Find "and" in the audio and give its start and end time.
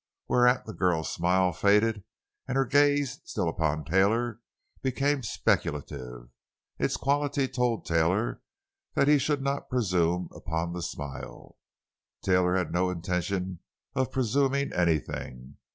2.47-2.55